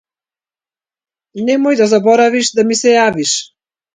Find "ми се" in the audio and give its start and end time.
2.71-2.97